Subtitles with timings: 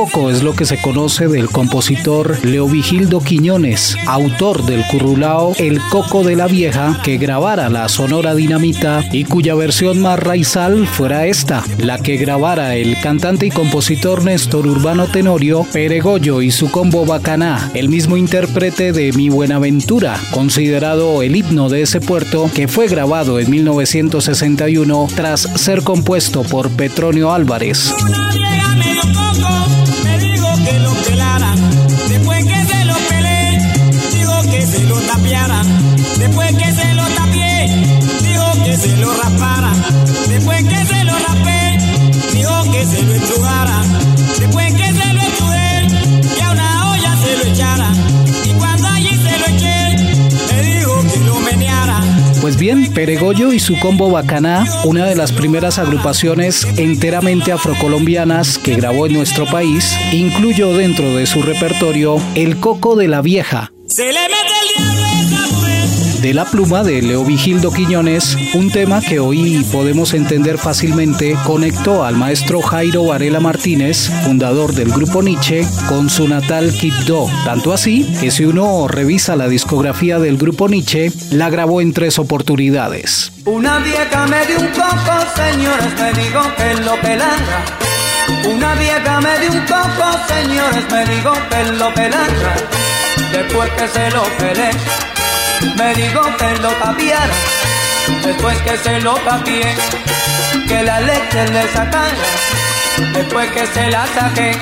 [0.00, 6.24] Poco es lo que se conoce del compositor Leovigildo Quiñones, autor del currulao El Coco
[6.24, 11.62] de la Vieja, que grabara la Sonora Dinamita y cuya versión más raizal fuera esta,
[11.76, 17.70] la que grabara el cantante y compositor Néstor Urbano Tenorio, Peregollo y su combo Bacaná,
[17.74, 23.38] el mismo intérprete de Mi Buenaventura, considerado el himno de ese puerto, que fue grabado
[23.38, 27.92] en 1961 tras ser compuesto por Petronio Álvarez.
[35.10, 35.62] Que se lo tapiara.
[36.18, 37.68] Después que se lo tapié,
[38.22, 39.72] dijo que se lo rapara.
[40.28, 41.78] Después que se lo rapé,
[42.32, 43.82] dijo que se lo enchugara.
[44.38, 47.92] Después que se lo enchugué, que a una olla se lo echara.
[48.44, 49.96] Y cuando allí se lo eché,
[50.52, 52.00] me dijo que lo meneara.
[52.40, 58.76] Pues bien, Peregollo y su combo Bacaná, una de las primeras agrupaciones enteramente afrocolombianas que
[58.76, 64.04] grabó en nuestro país, incluyó dentro de su repertorio El Coco de la Vieja, Se
[64.04, 64.99] le mete el diablo.
[66.20, 72.04] De la pluma de Leo Vigildo Quiñones, un tema que hoy podemos entender fácilmente, conectó
[72.04, 77.26] al maestro Jairo Varela Martínez, fundador del grupo Nietzsche, con su natal Quibdó.
[77.44, 82.18] Tanto así que si uno revisa la discografía del grupo Nietzsche, la grabó en tres
[82.18, 83.32] oportunidades.
[83.44, 86.90] Una vieja me dio un coco, señores, me dijo que lo.
[88.54, 89.66] Una vieja me dio un
[90.28, 91.90] señores, me dijo que lo.
[93.32, 94.70] Después que se lo pelé,
[95.76, 97.34] me dijo que lo tapiara.
[98.24, 99.74] Después que se lo tapié,
[100.68, 102.08] que la leche le sacara.
[103.14, 104.52] Después que se la saqué,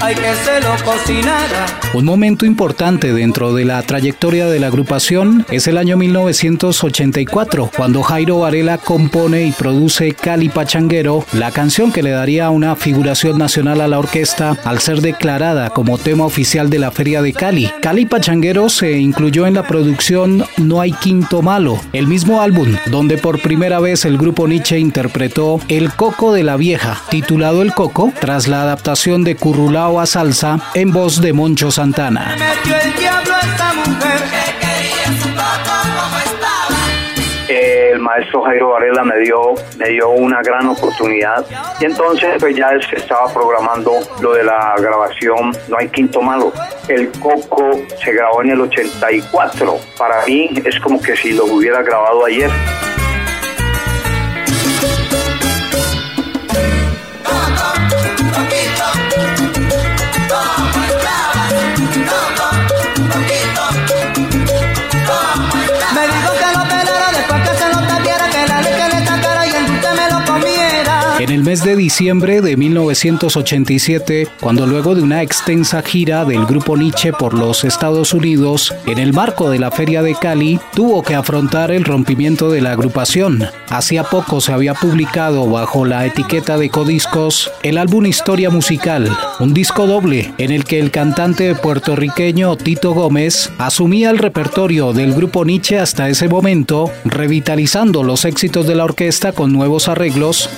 [0.00, 1.66] hay que se lo cocinara.
[1.94, 8.02] Un momento importante dentro de la trayectoria de la agrupación es el año 1984, cuando
[8.02, 13.80] Jairo Varela compone y produce Cali Pachanguero, la canción que le daría una figuración nacional
[13.80, 17.70] a la orquesta al ser declarada como tema oficial de la Feria de Cali.
[17.80, 23.18] Cali Pachanguero se incluyó en la producción No hay quinto malo, el mismo álbum donde
[23.18, 28.12] por primera vez el grupo Nietzsche interpretó El Coco de la Vieja, titulado El Coco,
[28.20, 29.36] tras la adaptación de
[29.72, 32.36] Currulao a salsa en voz de Moncho Santana.
[37.48, 41.46] el maestro Jairo Varela me dio, me dio una gran oportunidad
[41.80, 46.52] y entonces pues ya se estaba programando lo de la grabación No hay quinto malo.
[46.88, 49.78] El Coco se grabó en el 84.
[49.96, 52.50] Para mí es como que si lo hubiera grabado ayer.
[71.22, 76.76] En el mes de diciembre de 1987, cuando luego de una extensa gira del grupo
[76.76, 81.14] Nietzsche por los Estados Unidos, en el marco de la Feria de Cali, tuvo que
[81.14, 83.44] afrontar el rompimiento de la agrupación.
[83.68, 89.08] Hacía poco se había publicado bajo la etiqueta de Codiscos el álbum Historia Musical,
[89.38, 95.14] un disco doble en el que el cantante puertorriqueño Tito Gómez asumía el repertorio del
[95.14, 100.50] grupo Nietzsche hasta ese momento, revitalizando los éxitos de la orquesta con nuevos arreglos,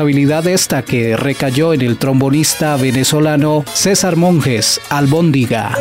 [0.00, 5.72] responsabilidad esta que recayó en el trombonista venezolano César Monjes Albóndiga.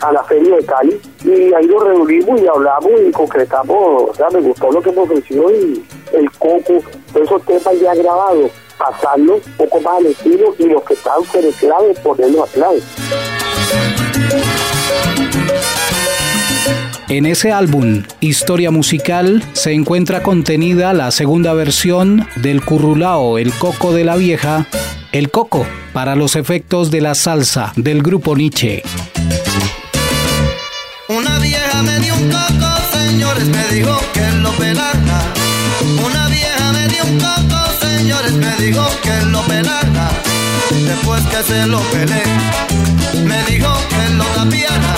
[0.00, 4.26] a la feria de Cali y ahí nos reunimos y hablamos y concretamos, o sea,
[4.32, 6.82] me gustó lo que me ofreció y el coco,
[7.14, 11.94] esos temas ya grabados, pasarlos un poco más al estilo y los que en clave,
[12.02, 12.80] ponerlos a clave.
[17.10, 23.92] En ese álbum, Historia Musical, se encuentra contenida la segunda versión del currulao El Coco
[23.92, 24.68] de la Vieja,
[25.10, 28.84] El Coco, para los efectos de la salsa del grupo Nietzsche.
[31.08, 35.32] Una vieja me dio un coco, señores, me dijo que lo pelara.
[36.06, 39.89] Una vieja me dio un coco, señores, me dijo que lo pelara.
[40.74, 42.22] Después que se lo pelé.
[43.24, 44.96] Me dijo que lo tapiara,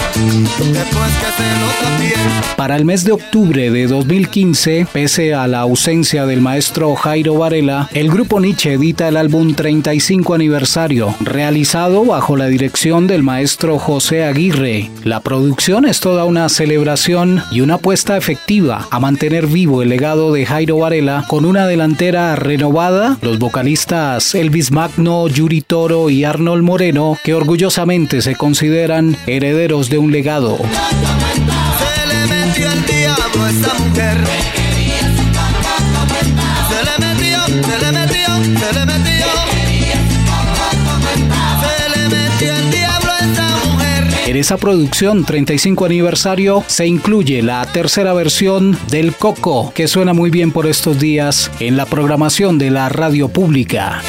[0.58, 2.12] después que se lo tapié.
[2.56, 7.88] Para el mes de octubre de 2015, pese a la ausencia del maestro Jairo Varela,
[7.92, 14.24] el grupo Nietzsche edita el álbum 35 aniversario, realizado bajo la dirección del maestro José
[14.24, 14.90] Aguirre.
[15.02, 20.32] La producción es toda una celebración y una apuesta efectiva a mantener vivo el legado
[20.32, 26.62] de Jairo Varela con una delantera renovada, los vocalistas Elvis Magno, Yuri Toro y Arnold
[26.62, 30.58] Moreno, que orgullosamente se consideran herederos de un legado.
[44.32, 50.30] En esa producción 35 aniversario se incluye la tercera versión del Coco, que suena muy
[50.30, 54.00] bien por estos días en la programación de la radio pública.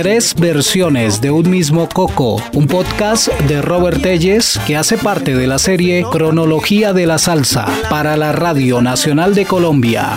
[0.00, 5.46] Tres versiones de un mismo coco, un podcast de Robert Telles que hace parte de
[5.46, 10.14] la serie Cronología de la Salsa para la Radio Nacional de Colombia.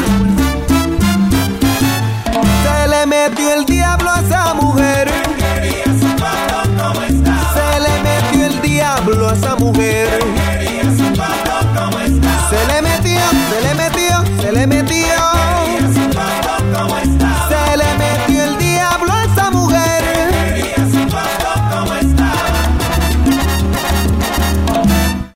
[2.32, 5.12] Se le metió el diablo a esa mujer.
[7.54, 10.08] Se le metió el diablo a esa mujer.
[12.50, 13.20] Se le metió,
[13.50, 13.63] se